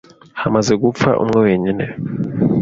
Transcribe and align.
hamaze 0.41 0.73
gupfa 0.83 1.09
umwe 1.23 1.37
wenyine 1.45 1.85